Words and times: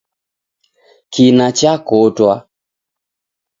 Kina 1.13 1.47
chakotwa 1.57 2.33